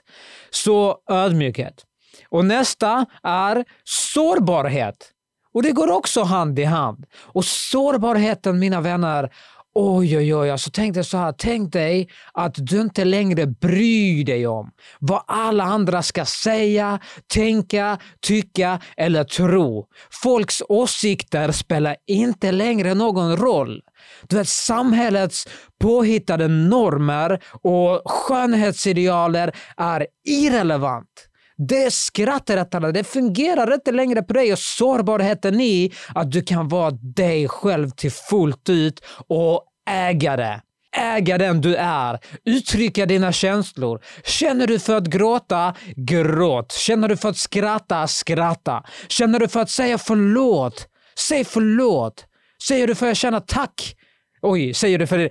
Så 0.50 0.96
ödmjukhet. 1.10 1.84
Och 2.28 2.44
nästa 2.44 3.06
är 3.22 3.64
sårbarhet. 3.84 5.10
Och 5.54 5.62
det 5.62 5.72
går 5.72 5.90
också 5.90 6.22
hand 6.22 6.58
i 6.58 6.64
hand. 6.64 7.04
Och 7.18 7.44
sårbarheten, 7.44 8.58
mina 8.58 8.80
vänner, 8.80 9.30
Oj, 9.74 10.18
oj, 10.18 10.34
oj. 10.34 10.50
Alltså, 10.50 10.70
tänk 10.72 10.94
dig 10.94 11.04
så 11.04 11.16
här. 11.16 11.34
Tänk 11.38 11.72
dig 11.72 12.08
att 12.32 12.54
du 12.56 12.80
inte 12.80 13.04
längre 13.04 13.46
bryr 13.46 14.24
dig 14.24 14.46
om 14.46 14.70
vad 14.98 15.22
alla 15.26 15.64
andra 15.64 16.02
ska 16.02 16.24
säga, 16.24 17.00
tänka, 17.34 17.98
tycka 18.20 18.80
eller 18.96 19.24
tro. 19.24 19.86
Folks 20.22 20.62
åsikter 20.68 21.52
spelar 21.52 21.96
inte 22.06 22.52
längre 22.52 22.94
någon 22.94 23.36
roll. 23.36 23.80
Du 24.28 24.36
vet, 24.36 24.48
samhällets 24.48 25.48
påhittade 25.80 26.48
normer 26.48 27.42
och 27.62 28.02
skönhetsidealer 28.10 29.56
är 29.76 30.06
irrelevant. 30.28 31.29
Det 31.68 31.92
skrattar 31.92 32.92
det 32.92 33.04
fungerar 33.04 33.74
inte 33.74 33.92
längre 33.92 34.22
på 34.22 34.32
dig 34.32 34.52
och 34.52 34.58
sårbarheten 34.58 35.60
i 35.60 35.92
att 36.14 36.32
du 36.32 36.42
kan 36.42 36.68
vara 36.68 36.90
dig 36.90 37.48
själv 37.48 37.90
till 37.90 38.12
fullt 38.12 38.68
ut 38.68 39.00
och 39.28 39.64
äga 39.90 40.36
det. 40.36 40.60
Äga 40.96 41.38
den 41.38 41.60
du 41.60 41.76
är. 41.76 42.18
Uttrycka 42.44 43.06
dina 43.06 43.32
känslor. 43.32 44.00
Känner 44.24 44.66
du 44.66 44.78
för 44.78 44.96
att 44.96 45.06
gråta? 45.06 45.74
Gråt. 45.96 46.72
Känner 46.72 47.08
du 47.08 47.16
för 47.16 47.28
att 47.28 47.36
skratta? 47.36 48.06
Skratta. 48.06 48.84
Känner 49.08 49.38
du 49.38 49.48
för 49.48 49.60
att 49.60 49.70
säga 49.70 49.98
förlåt? 49.98 50.86
Säg 51.18 51.44
förlåt. 51.44 52.24
Säger 52.68 52.86
du 52.86 52.94
för 52.94 53.10
att 53.10 53.16
känna 53.16 53.40
tack? 53.40 53.96
Oj, 54.42 54.74
säger 54.74 54.98
du 54.98 55.06
för 55.06 55.18
det? 55.18 55.30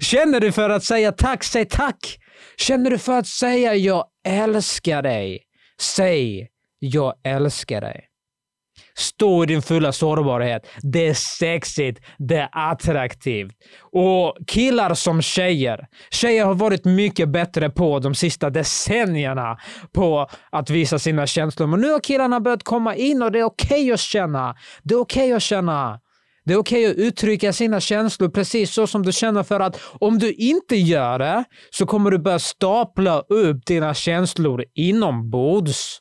Känner 0.04 0.40
du 0.40 0.52
för 0.52 0.70
att 0.70 0.84
säga 0.84 1.12
tack? 1.12 1.44
Säg 1.44 1.64
tack. 1.64 2.18
Känner 2.56 2.90
du 2.90 2.98
för 2.98 3.18
att 3.18 3.26
säga 3.26 3.74
jag 3.74 4.04
älskar 4.26 5.02
dig? 5.02 5.42
Säg 5.80 6.48
jag 6.78 7.14
älskar 7.24 7.80
dig. 7.80 8.04
Stå 8.98 9.42
i 9.42 9.46
din 9.46 9.62
fulla 9.62 9.92
sårbarhet. 9.92 10.66
Det 10.82 11.08
är 11.08 11.14
sexigt, 11.14 12.00
det 12.18 12.36
är 12.36 12.48
attraktivt. 12.52 13.52
Och 13.80 14.36
killar 14.46 14.94
som 14.94 15.22
tjejer. 15.22 15.86
Tjejer 16.10 16.44
har 16.44 16.54
varit 16.54 16.84
mycket 16.84 17.28
bättre 17.28 17.70
på 17.70 17.98
de 17.98 18.14
sista 18.14 18.50
decennierna 18.50 19.58
på 19.92 20.28
att 20.50 20.70
visa 20.70 20.98
sina 20.98 21.26
känslor. 21.26 21.66
Men 21.66 21.80
nu 21.80 21.90
har 21.92 22.00
killarna 22.00 22.40
börjat 22.40 22.62
komma 22.62 22.94
in 22.94 23.22
och 23.22 23.32
det 23.32 23.38
är 23.38 23.44
okej 23.44 23.82
okay 23.82 23.92
att 23.92 24.00
känna. 24.00 24.56
Det 24.82 24.94
är 24.94 25.00
okej 25.00 25.24
okay 25.24 25.32
att 25.32 25.42
känna. 25.42 26.00
Det 26.46 26.52
är 26.52 26.58
okej 26.58 26.90
okay 26.90 26.90
att 26.90 27.08
uttrycka 27.08 27.52
sina 27.52 27.80
känslor 27.80 28.28
precis 28.28 28.74
så 28.74 28.86
som 28.86 29.02
du 29.02 29.12
känner 29.12 29.42
för 29.42 29.60
att 29.60 29.80
om 30.00 30.18
du 30.18 30.32
inte 30.32 30.76
gör 30.76 31.18
det 31.18 31.44
så 31.70 31.86
kommer 31.86 32.10
du 32.10 32.18
börja 32.18 32.38
stapla 32.38 33.20
upp 33.20 33.66
dina 33.66 33.94
känslor 33.94 34.64
inombords. 34.74 36.00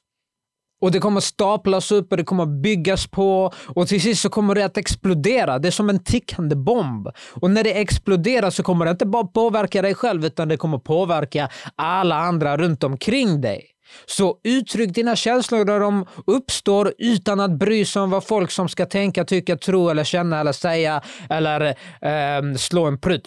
Och 0.82 0.92
det 0.92 1.00
kommer 1.00 1.20
staplas 1.20 1.92
upp 1.92 2.12
och 2.12 2.18
det 2.18 2.24
kommer 2.24 2.46
byggas 2.46 3.08
på 3.08 3.54
och 3.68 3.88
till 3.88 4.02
sist 4.02 4.22
så 4.22 4.30
kommer 4.30 4.56
det 4.56 4.66
att 4.66 4.78
explodera. 4.78 5.60
Det 5.60 5.68
är 5.68 5.72
som 5.72 5.90
en 5.90 6.04
tickande 6.04 6.56
bomb. 6.56 7.08
Och 7.42 7.52
när 7.52 7.64
det 7.64 7.82
exploderar 7.82 8.50
så 8.50 8.64
kommer 8.64 8.86
det 8.86 8.92
inte 8.92 9.06
bara 9.06 9.28
påverka 9.28 9.82
dig 9.82 9.96
själv 9.96 10.26
utan 10.26 10.48
det 10.48 10.58
kommer 10.58 10.78
påverka 10.78 11.50
alla 11.76 12.16
andra 12.16 12.58
runt 12.58 12.84
omkring 12.84 13.42
dig. 13.42 13.75
Så 14.06 14.38
uttryck 14.44 14.94
dina 14.94 15.16
känslor 15.16 15.66
när 15.66 15.80
de 15.80 16.06
uppstår 16.28 16.94
utan 16.98 17.40
att 17.40 17.52
bry 17.52 17.86
sig 17.86 18.02
om 18.02 18.10
vad 18.10 18.28
folk 18.28 18.52
som 18.52 18.70
ska 18.70 18.86
tänka, 18.86 19.26
tycka, 19.26 19.58
tro 19.58 19.90
eller 19.90 20.04
känna 20.04 20.40
eller 20.40 20.52
säga 20.52 21.02
eller 21.30 21.62
eh, 22.02 22.56
slå 22.58 22.86
en 22.86 23.00
prutt. 23.00 23.24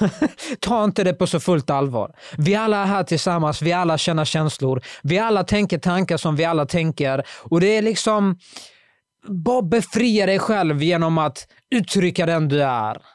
Ta 0.60 0.84
inte 0.84 1.04
det 1.04 1.12
på 1.12 1.26
så 1.26 1.40
fullt 1.40 1.70
allvar. 1.70 2.12
Vi 2.38 2.54
alla 2.54 2.76
är 2.76 2.86
här 2.86 3.04
tillsammans, 3.04 3.62
vi 3.62 3.72
alla 3.72 3.98
känner 3.98 4.24
känslor, 4.24 4.82
vi 5.02 5.18
alla 5.18 5.44
tänker 5.44 5.78
tankar 5.78 6.16
som 6.16 6.36
vi 6.36 6.44
alla 6.44 6.66
tänker 6.66 7.22
och 7.40 7.60
det 7.60 7.76
är 7.76 7.82
liksom 7.82 8.38
bara 9.28 9.62
befria 9.62 10.26
dig 10.26 10.38
själv 10.38 10.82
genom 10.82 11.18
att 11.18 11.46
uttrycka 11.74 12.26
den 12.26 12.48
du 12.48 12.62
är. 12.62 13.13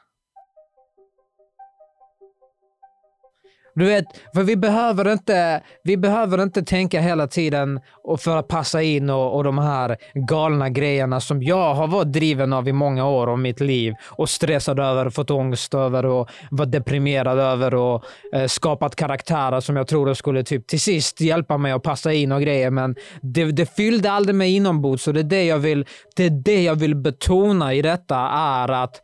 Du 3.79 3.85
vet, 3.85 4.05
för 4.33 4.43
vi 4.43 4.55
behöver 4.55 5.11
inte, 5.11 5.63
vi 5.83 5.97
behöver 5.97 6.43
inte 6.43 6.63
tänka 6.63 7.01
hela 7.01 7.27
tiden 7.27 7.79
och 8.03 8.21
för 8.21 8.37
att 8.37 8.47
passa 8.47 8.81
in 8.81 9.09
och, 9.09 9.35
och 9.35 9.43
de 9.43 9.57
här 9.57 9.97
galna 10.13 10.69
grejerna 10.69 11.19
som 11.19 11.43
jag 11.43 11.73
har 11.73 11.87
varit 11.87 12.13
driven 12.13 12.53
av 12.53 12.67
i 12.67 12.73
många 12.73 13.07
år 13.07 13.27
av 13.27 13.39
mitt 13.39 13.59
liv 13.59 13.93
och 14.05 14.29
stressad 14.29 14.79
över, 14.79 15.09
fått 15.09 15.31
ångest 15.31 15.73
över 15.73 16.05
och 16.05 16.29
varit 16.51 16.71
deprimerad 16.71 17.39
över 17.39 17.75
och 17.75 18.03
eh, 18.35 18.47
skapat 18.47 18.95
karaktärer 18.95 19.59
som 19.59 19.75
jag 19.75 19.87
trodde 19.87 20.15
skulle 20.15 20.43
typ 20.43 20.67
till 20.67 20.81
sist 20.81 21.21
hjälpa 21.21 21.57
mig 21.57 21.71
att 21.71 21.83
passa 21.83 22.13
in 22.13 22.31
och 22.31 22.41
grejer. 22.41 22.69
Men 22.69 22.95
det, 23.21 23.51
det 23.51 23.75
fyllde 23.75 24.11
aldrig 24.11 24.35
mig 24.35 24.55
inombords 24.55 25.07
och 25.07 25.13
det 25.13 25.19
är 25.19 25.23
det 25.23 25.43
jag 25.43 25.59
vill, 25.59 25.85
det 26.15 26.25
är 26.25 26.43
det 26.43 26.63
jag 26.63 26.75
vill 26.75 26.95
betona 26.95 27.73
i 27.73 27.81
detta 27.81 28.17
är 28.31 28.69
att 28.69 29.01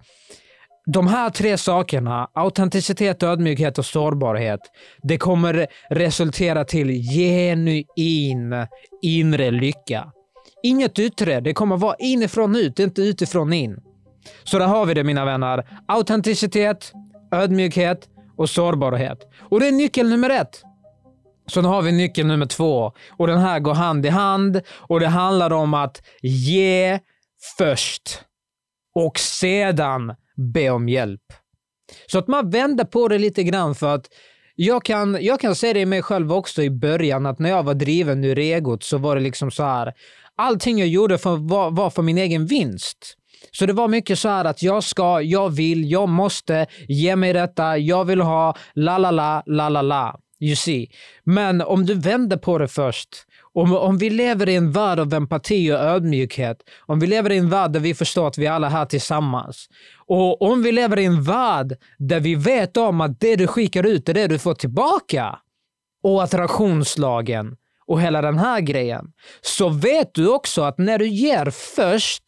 de 0.85 1.07
här 1.07 1.29
tre 1.29 1.57
sakerna, 1.57 2.29
autenticitet, 2.33 3.23
ödmjukhet 3.23 3.77
och 3.77 3.85
sårbarhet, 3.85 4.59
det 5.03 5.17
kommer 5.17 5.67
resultera 5.89 6.65
till 6.65 6.89
genuin 6.89 8.67
inre 9.01 9.51
lycka. 9.51 10.11
Inget 10.63 10.99
yttre, 10.99 11.39
det 11.39 11.53
kommer 11.53 11.77
vara 11.77 11.95
inifrån 11.99 12.55
ut, 12.55 12.79
inte 12.79 13.01
utifrån 13.01 13.53
in. 13.53 13.77
Så 14.43 14.59
där 14.59 14.67
har 14.67 14.85
vi 14.85 14.93
det 14.93 15.03
mina 15.03 15.25
vänner. 15.25 15.67
Autenticitet, 15.87 16.91
ödmjukhet 17.31 18.09
och 18.37 18.49
sårbarhet. 18.49 19.19
Och 19.39 19.59
det 19.59 19.67
är 19.67 19.71
nyckel 19.71 20.09
nummer 20.09 20.29
ett. 20.29 20.61
Så 21.47 21.61
nu 21.61 21.67
har 21.67 21.81
vi 21.81 21.91
nyckel 21.91 22.27
nummer 22.27 22.45
två 22.45 22.91
och 23.17 23.27
den 23.27 23.39
här 23.39 23.59
går 23.59 23.73
hand 23.73 24.05
i 24.05 24.09
hand 24.09 24.61
och 24.79 24.99
det 24.99 25.07
handlar 25.07 25.53
om 25.53 25.73
att 25.73 26.01
ge 26.21 26.99
först 27.57 28.21
och 28.95 29.19
sedan 29.19 30.15
be 30.35 30.69
om 30.69 30.89
hjälp. 30.89 31.21
Så 32.07 32.19
att 32.19 32.27
man 32.27 32.49
vänder 32.49 32.83
på 32.83 33.07
det 33.07 33.17
lite 33.17 33.43
grann 33.43 33.75
för 33.75 33.95
att 33.95 34.07
jag 34.55 34.83
kan, 34.83 35.17
jag 35.21 35.39
kan 35.39 35.55
se 35.55 35.73
det 35.73 35.79
i 35.79 35.85
mig 35.85 36.01
själv 36.01 36.33
också 36.33 36.61
i 36.61 36.69
början 36.69 37.25
att 37.25 37.39
när 37.39 37.49
jag 37.49 37.63
var 37.63 37.73
driven 37.73 38.23
ur 38.23 38.39
egot 38.39 38.83
så 38.83 38.97
var 38.97 39.15
det 39.15 39.21
liksom 39.21 39.51
så 39.51 39.63
här. 39.63 39.93
Allting 40.35 40.79
jag 40.79 40.87
gjorde 40.87 41.17
för, 41.17 41.35
var, 41.35 41.71
var 41.71 41.89
för 41.89 42.01
min 42.01 42.17
egen 42.17 42.45
vinst. 42.45 43.17
Så 43.51 43.65
det 43.65 43.73
var 43.73 43.87
mycket 43.87 44.19
så 44.19 44.29
här 44.29 44.45
att 44.45 44.63
jag 44.63 44.83
ska, 44.83 45.21
jag 45.21 45.49
vill, 45.49 45.91
jag 45.91 46.09
måste, 46.09 46.67
ge 46.87 47.15
mig 47.15 47.33
detta, 47.33 47.77
jag 47.77 48.05
vill 48.05 48.21
ha, 48.21 48.55
la 48.73 48.97
la 48.97 49.11
la, 49.11 49.43
la 49.45 49.69
la 49.69 49.81
la. 49.81 50.19
You 50.39 50.55
see. 50.55 50.87
Men 51.23 51.61
om 51.61 51.85
du 51.85 51.93
vänder 51.93 52.37
på 52.37 52.57
det 52.57 52.67
först 52.67 53.09
om, 53.55 53.75
om 53.75 53.97
vi 53.97 54.09
lever 54.09 54.49
i 54.49 54.55
en 54.55 54.71
värld 54.71 54.99
av 54.99 55.13
empati 55.13 55.71
och 55.71 55.79
ödmjukhet, 55.79 56.57
om 56.79 56.99
vi 56.99 57.07
lever 57.07 57.31
i 57.31 57.37
en 57.37 57.49
värld 57.49 57.71
där 57.71 57.79
vi 57.79 57.93
förstår 57.93 58.27
att 58.27 58.37
vi 58.37 58.47
alla 58.47 58.67
är 58.67 58.71
här 58.71 58.85
tillsammans, 58.85 59.69
och 60.07 60.41
om 60.41 60.63
vi 60.63 60.71
lever 60.71 60.99
i 60.99 61.05
en 61.05 61.23
värld 61.23 61.77
där 61.97 62.19
vi 62.19 62.35
vet 62.35 62.77
om 62.77 63.01
att 63.01 63.19
det 63.19 63.35
du 63.35 63.47
skickar 63.47 63.85
ut 63.85 64.09
är 64.09 64.13
det 64.13 64.27
du 64.27 64.39
får 64.39 64.53
tillbaka, 64.53 65.39
och 66.05 66.23
attraktionslagen 66.23 67.55
och 67.87 68.01
hela 68.01 68.21
den 68.21 68.39
här 68.39 68.61
grejen, 68.61 69.13
så 69.41 69.69
vet 69.69 70.13
du 70.13 70.27
också 70.27 70.61
att 70.61 70.77
när 70.77 70.99
du 70.99 71.07
ger 71.07 71.49
först 71.49 72.23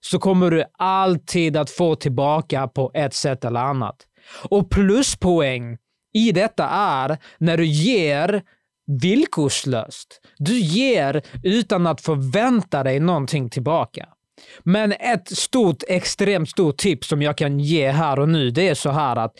så 0.00 0.18
kommer 0.18 0.50
du 0.50 0.64
alltid 0.78 1.56
att 1.56 1.70
få 1.70 1.94
tillbaka 1.96 2.68
på 2.68 2.90
ett 2.94 3.14
sätt 3.14 3.44
eller 3.44 3.60
annat. 3.60 3.96
Och 4.50 4.70
pluspoäng 4.70 5.78
i 6.14 6.32
detta 6.32 6.68
är 6.68 7.18
när 7.38 7.56
du 7.56 7.66
ger 7.66 8.42
villkorslöst. 9.02 10.20
Du 10.38 10.58
ger 10.58 11.22
utan 11.42 11.86
att 11.86 12.00
förvänta 12.00 12.82
dig 12.82 13.00
någonting 13.00 13.50
tillbaka. 13.50 14.08
Men 14.62 14.92
ett 14.92 15.38
stort, 15.38 15.82
extremt 15.88 16.50
stort 16.50 16.76
tips 16.76 17.08
som 17.08 17.22
jag 17.22 17.38
kan 17.38 17.60
ge 17.60 17.90
här 17.90 18.18
och 18.18 18.28
nu, 18.28 18.50
det 18.50 18.68
är 18.68 18.74
så 18.74 18.90
här 18.90 19.16
att 19.16 19.34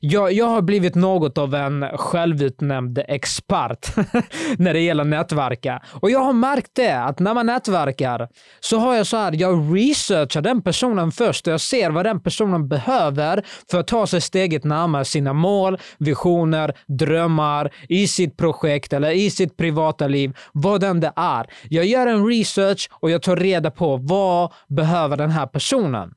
jag, 0.00 0.32
jag 0.32 0.46
har 0.46 0.62
blivit 0.62 0.94
något 0.94 1.38
av 1.38 1.54
en 1.54 1.86
självutnämnd 1.94 2.98
expert 3.08 3.96
när 4.58 4.72
det 4.72 4.80
gäller 4.80 5.04
nätverka. 5.04 5.82
Och 6.00 6.10
jag 6.10 6.20
har 6.20 6.32
märkt 6.32 6.70
det, 6.72 6.92
att 6.92 7.18
när 7.18 7.34
man 7.34 7.46
nätverkar 7.46 8.28
så 8.60 8.78
har 8.78 8.94
jag 8.94 9.06
så 9.06 9.16
här, 9.16 9.32
jag 9.36 9.76
researchar 9.76 10.40
den 10.40 10.62
personen 10.62 11.12
först 11.12 11.46
och 11.46 11.52
jag 11.52 11.60
ser 11.60 11.90
vad 11.90 12.06
den 12.06 12.20
personen 12.20 12.68
behöver 12.68 13.44
för 13.70 13.80
att 13.80 13.86
ta 13.86 14.06
sig 14.06 14.20
steget 14.20 14.64
närmare 14.64 15.04
sina 15.04 15.32
mål, 15.32 15.78
visioner, 15.98 16.74
drömmar 16.86 17.70
i 17.88 18.08
sitt 18.08 18.36
projekt 18.36 18.92
eller 18.92 19.10
i 19.10 19.30
sitt 19.30 19.56
privata 19.56 20.06
liv, 20.06 20.36
vad 20.52 20.80
den 20.80 21.00
det 21.00 21.12
är. 21.16 21.46
Jag 21.68 21.84
gör 21.84 22.06
en 22.06 22.26
research 22.26 22.88
och 22.92 23.10
jag 23.10 23.22
tar 23.22 23.36
reda 23.36 23.70
på 23.70 23.96
vad 23.96 24.52
behöver 24.68 25.16
den 25.16 25.30
här 25.30 25.46
personen. 25.46 26.14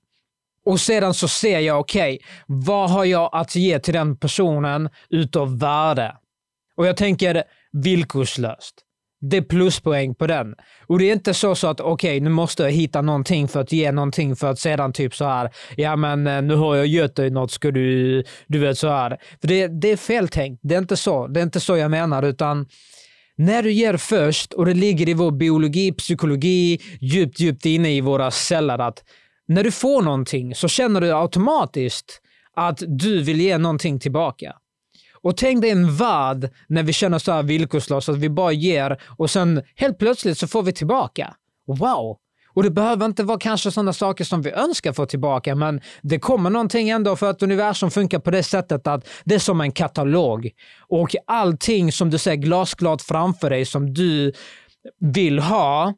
Och 0.66 0.80
sedan 0.80 1.14
så 1.14 1.28
ser 1.28 1.60
jag, 1.60 1.80
okej, 1.80 2.16
okay, 2.16 2.28
vad 2.48 2.90
har 2.90 3.06
jag 3.06 3.30
att 3.34 3.56
ge 3.56 3.80
till 3.80 3.94
den 3.94 4.18
personen 4.18 4.90
utav 5.10 5.60
värde? 5.60 6.18
Och 6.76 6.88
jag 6.88 6.98
tänker 6.98 7.44
villkorslöst. 7.72 8.76
Det 9.30 9.38
är 9.38 9.42
pluspoäng 9.42 10.16
på 10.16 10.28
den. 10.28 10.56
Och 10.88 11.00
det 11.00 11.06
är 11.06 11.14
inte 11.14 11.34
så, 11.34 11.56
så 11.56 11.68
att 11.68 11.80
okej, 11.80 12.12
okay, 12.12 12.20
nu 12.20 12.30
måste 12.30 12.64
jag 12.64 12.72
hitta 12.72 13.02
någonting 13.02 13.48
för 13.48 13.62
att 13.62 13.72
ge 13.72 13.92
någonting 13.92 14.36
för 14.36 14.52
att 14.52 14.60
sedan 14.60 14.94
typ 14.94 15.16
så 15.16 15.26
här, 15.26 15.50
ja 15.78 15.96
men 15.96 16.28
eh, 16.28 16.42
nu 16.42 16.56
har 16.56 16.76
jag 16.76 16.88
gett 16.88 17.16
dig 17.16 17.30
något, 17.30 17.52
ska 17.52 17.72
du, 17.72 18.24
du 18.48 18.60
vet 18.60 18.78
så 18.78 18.88
här. 18.88 19.18
För 19.42 19.48
det, 19.48 19.68
det 19.68 19.92
är 19.92 19.98
fel 19.98 20.28
tänkt. 20.28 20.60
Det 20.64 20.76
är 20.76 20.80
inte 20.80 20.98
så. 20.98 21.28
Det 21.28 21.40
är 21.40 21.44
inte 21.44 21.60
så 21.60 21.78
jag 21.78 21.92
menar, 21.92 22.24
utan 22.24 22.66
när 23.36 23.64
du 23.64 23.72
ger 23.72 23.98
först 23.98 24.54
och 24.54 24.66
det 24.66 24.74
ligger 24.74 25.10
i 25.10 25.14
vår 25.14 25.32
biologi, 25.32 25.92
psykologi, 25.92 26.82
djupt, 27.02 27.40
djupt 27.40 27.66
inne 27.66 27.92
i 27.92 28.02
våra 28.02 28.32
celler 28.32 28.80
att 28.80 29.04
när 29.48 29.64
du 29.64 29.72
får 29.72 30.02
någonting 30.02 30.56
så 30.56 30.68
känner 30.68 31.02
du 31.02 31.14
automatiskt 31.14 32.22
att 32.56 32.84
du 32.88 33.24
vill 33.24 33.42
ge 33.42 33.58
någonting 33.58 34.00
tillbaka. 34.00 34.56
Och 35.22 35.38
tänk 35.38 35.62
dig 35.62 35.72
en 35.72 35.96
värld 35.96 36.50
när 36.68 36.84
vi 36.84 36.94
känner 36.94 37.20
så 37.20 37.32
här 37.32 37.44
villkorslöst, 37.44 38.10
att 38.10 38.18
vi 38.18 38.30
bara 38.30 38.52
ger 38.52 39.02
och 39.18 39.30
sen 39.30 39.62
helt 39.76 39.98
plötsligt 39.98 40.38
så 40.38 40.48
får 40.48 40.64
vi 40.64 40.72
tillbaka. 40.72 41.34
Wow! 41.68 42.18
Och 42.56 42.64
det 42.64 42.70
behöver 42.70 43.06
inte 43.06 43.24
vara 43.24 43.40
kanske 43.40 43.72
sådana 43.72 43.94
saker 43.94 44.24
som 44.24 44.42
vi 44.42 44.52
önskar 44.52 44.94
få 44.94 45.06
tillbaka, 45.06 45.56
men 45.56 45.82
det 46.02 46.20
kommer 46.20 46.50
någonting 46.50 46.90
ändå 46.90 47.16
för 47.16 47.30
att 47.30 47.44
universum 47.44 47.92
funkar 47.92 48.20
på 48.20 48.32
det 48.32 48.44
sättet 48.44 48.88
att 48.88 49.08
det 49.24 49.36
är 49.36 49.40
som 49.40 49.62
en 49.62 49.72
katalog. 49.72 50.50
Och 50.80 51.16
allting 51.28 51.92
som 51.92 52.10
du 52.10 52.18
ser 52.18 52.36
glasklart 52.36 53.02
framför 53.02 53.50
dig 53.50 53.66
som 53.66 53.94
du 53.94 54.34
vill 55.00 55.40
ha, 55.40 55.94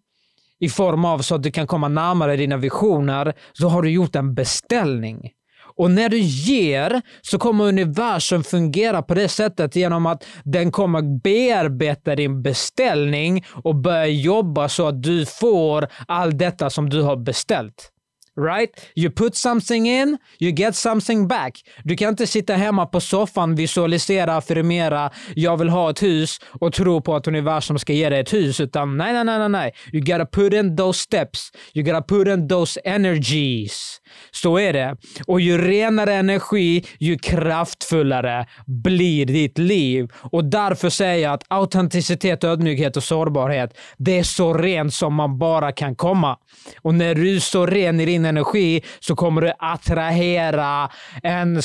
i 0.60 0.70
form 0.70 1.06
av 1.06 1.20
så 1.20 1.36
att 1.36 1.44
du 1.44 1.52
kan 1.52 1.68
komma 1.68 1.88
närmare 1.88 2.36
dina 2.36 2.58
visioner, 2.58 3.34
så 3.54 3.68
har 3.68 3.82
du 3.82 3.90
gjort 3.90 4.16
en 4.16 4.36
beställning. 4.36 5.32
Och 5.78 5.92
när 5.92 6.10
du 6.10 6.20
ger 6.20 7.02
så 7.22 7.40
kommer 7.40 7.66
universum 7.66 8.44
fungera 8.44 9.02
på 9.02 9.14
det 9.14 9.28
sättet 9.28 9.76
genom 9.76 10.06
att 10.06 10.26
den 10.44 10.72
kommer 10.72 11.22
bearbeta 11.22 12.16
din 12.16 12.42
beställning 12.42 13.46
och 13.64 13.76
börja 13.76 14.06
jobba 14.06 14.70
så 14.70 14.88
att 14.88 15.04
du 15.04 15.26
får 15.26 15.88
allt 16.08 16.38
detta 16.38 16.70
som 16.70 16.90
du 16.90 17.02
har 17.02 17.16
beställt 17.16 17.92
right? 18.38 18.70
You 18.96 19.12
put 19.12 19.36
something 19.36 19.88
in, 19.88 20.18
you 20.40 20.52
get 20.52 20.76
something 20.76 21.28
back. 21.28 21.64
Du 21.84 21.96
kan 21.96 22.10
inte 22.10 22.28
sitta 22.28 22.54
hemma 22.54 22.86
på 22.86 23.00
soffan, 23.00 23.56
visualisera, 23.56 24.36
affirmera, 24.36 25.12
jag 25.36 25.58
vill 25.58 25.70
ha 25.70 25.90
ett 25.90 26.04
hus 26.04 26.40
och 26.60 26.74
tro 26.74 27.02
på 27.02 27.16
att 27.16 27.28
universum 27.28 27.80
ska 27.80 27.94
ge 27.94 28.10
dig 28.10 28.20
ett 28.20 28.34
hus, 28.34 28.60
utan 28.60 28.98
nej, 28.98 29.14
nej, 29.14 29.40
nej, 29.40 29.50
nej. 29.50 29.74
You 29.94 30.04
gotta 30.04 30.26
put 30.26 30.54
in 30.54 30.78
those 30.78 31.00
steps. 31.00 31.52
You 31.74 31.86
gotta 31.86 32.02
put 32.02 32.28
in 32.28 32.48
those 32.48 32.80
energies. 32.80 34.02
Så 34.32 34.60
är 34.60 34.74
det. 34.74 34.98
Och 35.28 35.42
ju 35.42 35.58
renare 35.58 36.14
energi, 36.14 36.86
ju 37.00 37.18
kraftfullare 37.18 38.46
blir 38.66 39.26
ditt 39.26 39.58
liv. 39.58 40.12
Och 40.32 40.46
därför 40.46 40.90
säger 40.90 41.24
jag 41.24 41.34
att 41.34 41.44
autenticitet, 41.48 42.44
ödmjukhet 42.44 42.98
och 42.98 43.04
sårbarhet, 43.04 43.78
det 43.98 44.20
är 44.20 44.24
så 44.24 44.54
rent 44.54 44.94
som 44.94 45.14
man 45.14 45.38
bara 45.38 45.72
kan 45.72 45.96
komma. 45.96 46.38
Och 46.82 46.94
när 46.94 47.16
du 47.16 47.36
är 47.36 47.40
så 47.40 47.66
ren 47.66 48.00
i 48.00 48.06
din 48.06 48.25
energi 48.26 48.84
så 49.00 49.16
kommer 49.16 49.42
du 49.42 49.54
attrahera 49.60 50.90
en 51.24 51.58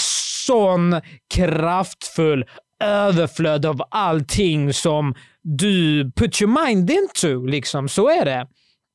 sån 0.46 1.00
kraftfull 1.34 2.44
överflöd 2.84 3.66
av 3.66 3.82
allting 3.90 4.72
som 4.72 5.14
du 5.42 6.04
put 6.16 6.42
your 6.42 6.66
mind 6.66 6.90
into. 6.90 7.46
Liksom. 7.46 7.88
Så 7.88 8.08
är 8.08 8.24
det. 8.24 8.46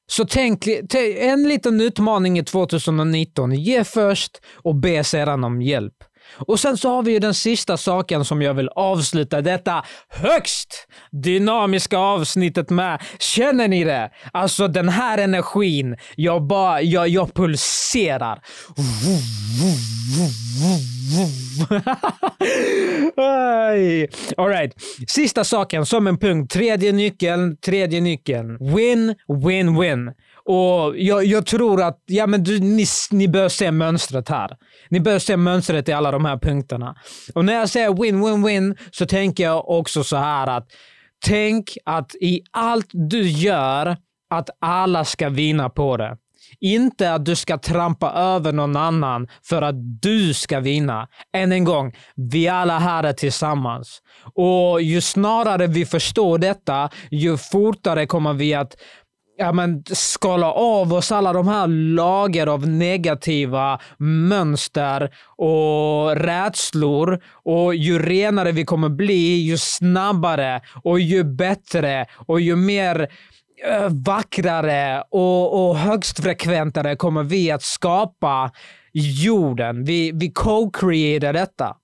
Så 0.08 0.26
tänk, 0.26 0.68
en 1.20 1.44
liten 1.44 1.82
utmaning 1.82 2.40
i 2.40 2.44
2019. 2.44 3.54
Ge 3.54 3.84
först 3.84 4.42
och 4.56 4.76
be 4.76 5.04
sedan 5.04 5.44
om 5.44 5.62
hjälp. 5.62 5.94
Och 6.36 6.60
sen 6.60 6.78
så 6.78 6.90
har 6.90 7.04
vi 7.04 7.12
ju 7.12 7.20
den 7.20 7.34
sista 7.34 7.78
saken 7.78 8.26
som 8.26 8.42
jag 8.42 8.54
vill 8.54 8.70
avsluta 8.70 9.42
detta 9.42 9.86
högst 10.10 10.88
dynamiska 11.12 11.98
avsnittet 11.98 12.70
med. 12.70 13.02
Känner 13.20 13.68
ni 13.68 13.84
det? 13.84 14.10
Alltså 14.32 14.68
den 14.68 14.90
här 14.90 15.18
energin. 15.18 15.98
Jag 16.16 16.44
bara, 16.44 16.82
jag, 16.82 17.08
jag 17.08 17.34
pulserar. 17.34 18.42
Alright. 24.38 24.74
Sista 25.08 25.44
saken 25.44 25.86
som 25.86 26.08
en 26.08 26.18
punkt. 26.18 26.54
Tredje 26.54 26.92
nyckeln, 26.92 27.58
tredje 27.58 28.02
nyckeln. 28.02 28.58
Win, 28.76 29.16
win, 29.46 29.80
win. 29.80 30.12
Och 30.46 30.98
jag, 30.98 31.26
jag, 31.26 31.46
tror 31.46 31.82
att 31.82 32.04
ja, 32.06 32.28
men 32.28 32.44
du, 32.44 32.60
ni, 32.60 32.86
ni 33.12 33.28
bör 33.28 33.50
se 33.50 33.72
mönstret 33.72 34.30
här. 34.30 34.58
Ni 34.90 35.00
bör 35.00 35.20
se 35.20 35.38
mönstret 35.38 35.90
i 35.90 35.94
alla 35.94 36.12
de 36.12 36.26
här 36.26 36.38
punkterna. 36.38 36.96
Och 37.36 37.46
när 37.46 37.54
jag 37.54 37.70
säger 37.70 37.90
win-win-win 37.90 38.78
så 38.92 39.06
tänker 39.06 39.44
jag 39.44 39.70
också 39.70 40.04
så 40.04 40.18
här 40.18 40.48
att 40.48 40.68
tänk 41.26 41.78
att 41.86 42.16
i 42.16 42.42
allt 42.52 42.88
du 42.92 43.30
gör 43.30 43.98
att 44.30 44.50
alla 44.62 45.06
ska 45.06 45.30
vinna 45.30 45.70
på 45.70 45.98
det. 45.98 46.18
Inte 46.60 47.14
att 47.14 47.26
du 47.26 47.36
ska 47.36 47.58
trampa 47.58 48.12
över 48.12 48.52
någon 48.52 48.76
annan 48.76 49.28
för 49.44 49.62
att 49.62 50.02
du 50.02 50.34
ska 50.34 50.60
vinna. 50.60 51.08
Än 51.38 51.52
en 51.52 51.64
gång, 51.64 51.94
vi 52.16 52.48
alla 52.48 52.80
här 52.80 53.04
är 53.04 53.14
tillsammans. 53.14 54.02
Och 54.34 54.82
ju 54.82 55.02
snarare 55.02 55.68
vi 55.68 55.86
förstår 55.86 56.38
detta, 56.38 56.90
ju 57.12 57.38
fortare 57.38 58.06
kommer 58.06 58.34
vi 58.34 58.54
att 58.54 58.76
ja, 59.38 59.52
men 59.52 59.84
skala 59.86 60.52
av 60.52 60.94
oss 60.94 61.12
alla 61.12 61.34
de 61.34 61.48
här 61.48 61.68
lager 61.68 62.48
av 62.48 62.68
negativa 62.68 63.80
mönster 63.98 65.10
och 65.38 66.16
rädslor. 66.16 67.20
Och 67.44 67.76
ju 67.76 68.00
renare 68.00 68.52
vi 68.52 68.66
kommer 68.66 68.90
bli, 68.90 69.36
ju 69.36 69.58
snabbare 69.58 70.62
och 70.84 71.00
ju 71.00 71.24
bättre 71.24 72.06
och 72.28 72.42
ju 72.42 72.56
mer 72.56 73.08
äh, 73.70 73.90
vackrare 74.06 75.04
och, 75.12 75.68
och 75.68 75.78
högstfrekventare 75.78 76.96
kommer 76.96 77.24
vi 77.24 77.52
att 77.52 77.64
skapa 77.64 78.52
jorden. 78.94 79.84
Vi, 79.84 80.12
vi 80.14 80.32
co-creatar 80.32 81.34
detta. 81.34 81.76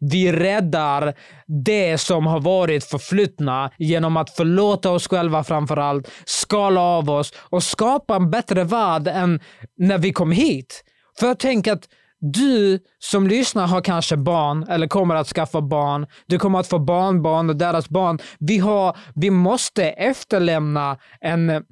Vi 0.00 0.32
räddar 0.32 1.14
det 1.46 1.98
som 1.98 2.26
har 2.26 2.40
varit 2.40 2.84
förflutna 2.84 3.70
genom 3.78 4.16
att 4.16 4.30
förlåta 4.30 4.90
oss 4.90 5.08
själva 5.08 5.44
framför 5.44 5.76
allt, 5.76 6.10
skala 6.24 6.80
av 6.80 7.10
oss 7.10 7.32
och 7.36 7.62
skapa 7.62 8.16
en 8.16 8.30
bättre 8.30 8.64
värld 8.64 9.08
än 9.08 9.40
när 9.78 9.98
vi 9.98 10.12
kom 10.12 10.32
hit. 10.32 10.84
För 11.20 11.26
jag 11.26 11.38
tänker 11.38 11.72
att 11.72 11.88
du 12.20 12.80
som 12.98 13.26
lyssnar 13.28 13.66
har 13.66 13.80
kanske 13.80 14.16
barn 14.16 14.66
eller 14.68 14.86
kommer 14.86 15.14
att 15.14 15.28
skaffa 15.28 15.60
barn. 15.60 16.06
Du 16.26 16.38
kommer 16.38 16.60
att 16.60 16.66
få 16.66 16.78
barnbarn 16.78 17.50
och 17.50 17.56
deras 17.56 17.88
barn. 17.88 18.18
Vi, 18.38 18.58
har, 18.58 18.96
vi 19.14 19.30
måste 19.30 19.84
efterlämna 19.84 20.96
en 21.20 21.64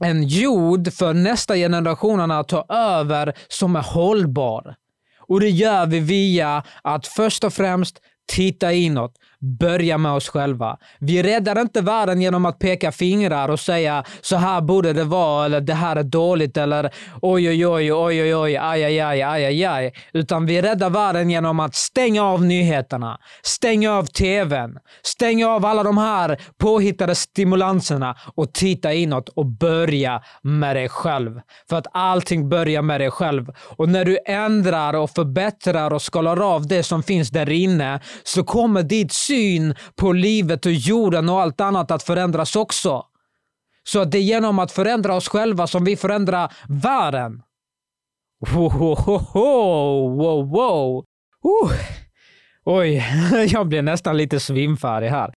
en 0.00 0.22
jord 0.22 0.92
för 0.92 1.14
nästa 1.14 1.54
generationerna 1.54 2.38
att 2.38 2.48
ta 2.48 2.64
över 2.68 3.34
som 3.48 3.76
är 3.76 3.82
hållbar. 3.82 4.74
Och 5.28 5.40
det 5.40 5.50
gör 5.50 5.86
vi 5.86 6.00
via 6.00 6.62
att 6.82 7.06
först 7.06 7.44
och 7.44 7.52
främst 7.52 8.00
titta 8.26 8.72
inåt. 8.72 9.14
Börja 9.46 9.98
med 9.98 10.12
oss 10.12 10.28
själva. 10.28 10.76
Vi 10.98 11.22
räddar 11.22 11.60
inte 11.60 11.80
världen 11.80 12.20
genom 12.20 12.46
att 12.46 12.58
peka 12.58 12.92
fingrar 12.92 13.48
och 13.48 13.60
säga 13.60 14.04
så 14.20 14.36
här 14.36 14.60
borde 14.60 14.92
det 14.92 15.04
vara 15.04 15.44
eller 15.44 15.60
det 15.60 15.74
här 15.74 15.96
är 15.96 16.02
dåligt 16.02 16.56
eller 16.56 16.90
oj 17.22 17.48
oj 17.48 17.66
oj 17.66 17.92
oj 17.92 18.22
oj 18.22 18.34
oj 18.34 18.56
aj 18.56 18.84
aj 18.84 19.00
aj 19.00 19.22
aj 19.22 19.44
aj 19.44 19.64
aj. 19.64 19.92
Utan 20.12 20.46
vi 20.46 20.62
räddar 20.62 20.90
världen 20.90 21.30
genom 21.30 21.60
att 21.60 21.74
stänga 21.74 22.22
av 22.22 22.44
nyheterna, 22.44 23.18
stänga 23.42 23.92
av 23.92 24.04
tvn, 24.04 24.78
stänga 25.02 25.48
av 25.48 25.64
alla 25.64 25.82
de 25.82 25.98
här 25.98 26.40
påhittade 26.58 27.14
stimulanserna 27.14 28.16
och 28.34 28.52
titta 28.52 28.92
inåt 28.92 29.28
och 29.28 29.46
börja 29.46 30.22
med 30.42 30.76
dig 30.76 30.88
själv. 30.88 31.40
För 31.68 31.76
att 31.76 31.86
allting 31.92 32.48
börjar 32.48 32.82
med 32.82 33.00
dig 33.00 33.10
själv. 33.10 33.46
Och 33.76 33.88
när 33.88 34.04
du 34.04 34.18
ändrar 34.26 34.94
och 34.94 35.10
förbättrar 35.10 35.92
och 35.92 36.02
skalar 36.02 36.54
av 36.54 36.66
det 36.66 36.82
som 36.82 37.02
finns 37.02 37.30
där 37.30 37.50
inne 37.50 38.00
så 38.24 38.44
kommer 38.44 38.82
ditt 38.82 39.12
syn 39.12 39.35
på 39.94 40.12
livet 40.12 40.66
och 40.66 40.72
jorden 40.72 41.28
och 41.28 41.40
allt 41.40 41.60
annat 41.60 41.90
att 41.90 42.02
förändras 42.02 42.56
också. 42.56 43.06
Så 43.84 44.04
det 44.04 44.18
är 44.18 44.22
genom 44.22 44.58
att 44.58 44.72
förändra 44.72 45.14
oss 45.14 45.28
själva 45.28 45.66
som 45.66 45.84
vi 45.84 45.96
förändrar 45.96 46.52
världen. 46.68 47.42
Wow, 48.54 50.16
wow, 50.16 50.50
wow. 50.50 51.04
Uh. 51.44 51.72
Oj, 52.64 53.04
jag 53.48 53.68
blir 53.68 53.82
nästan 53.82 54.16
lite 54.16 54.40
svimfärdig 54.40 55.08
här. 55.08 55.34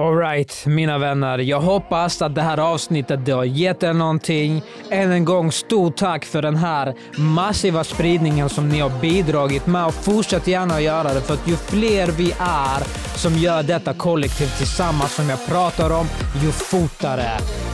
Alright, 0.00 0.66
mina 0.66 0.98
vänner. 0.98 1.38
Jag 1.38 1.60
hoppas 1.60 2.22
att 2.22 2.34
det 2.34 2.42
här 2.42 2.58
avsnittet 2.58 3.28
har 3.28 3.44
gett 3.44 3.82
er 3.82 3.92
någonting. 3.92 4.62
Än 4.90 5.12
en 5.12 5.24
gång, 5.24 5.52
stort 5.52 5.96
tack 5.96 6.24
för 6.24 6.42
den 6.42 6.56
här 6.56 6.94
massiva 7.18 7.84
spridningen 7.84 8.48
som 8.48 8.68
ni 8.68 8.80
har 8.80 9.00
bidragit 9.00 9.66
med 9.66 9.86
och 9.86 9.94
fortsätt 9.94 10.46
gärna 10.46 10.74
att 10.74 10.82
göra 10.82 11.14
det 11.14 11.20
för 11.20 11.34
att 11.34 11.48
ju 11.48 11.56
fler 11.56 12.06
vi 12.06 12.32
är 12.38 12.82
som 13.18 13.34
gör 13.34 13.62
detta 13.62 13.94
kollektivt 13.94 14.58
tillsammans 14.58 15.14
som 15.14 15.28
jag 15.28 15.46
pratar 15.46 15.90
om, 15.90 16.06
ju 16.42 16.50
fortare 16.50 17.30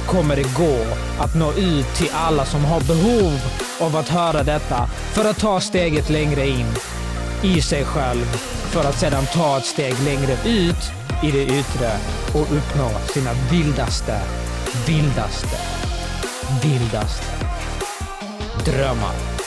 kommer 0.07 0.37
det 0.37 0.57
gå 0.57 0.77
att 1.25 1.35
nå 1.35 1.53
ut 1.53 1.95
till 1.95 2.11
alla 2.15 2.45
som 2.45 2.65
har 2.65 2.81
behov 2.81 3.41
av 3.81 3.97
att 3.97 4.09
höra 4.09 4.43
detta 4.43 4.87
för 4.87 5.31
att 5.31 5.41
ta 5.41 5.61
steget 5.61 6.11
längre 6.11 6.49
in 6.49 6.67
i 7.43 7.61
sig 7.61 7.85
själv 7.85 8.25
för 8.73 8.81
att 8.81 8.99
sedan 8.99 9.25
ta 9.35 9.59
ett 9.59 9.65
steg 9.65 9.95
längre 10.05 10.33
ut 10.45 11.02
i 11.23 11.31
det 11.31 11.45
yttre 11.45 11.91
och 12.35 12.57
uppnå 12.57 12.91
sina 13.15 13.31
vildaste, 13.51 14.21
vildaste, 14.87 15.57
vildaste 16.63 17.33
drömmar. 18.65 19.42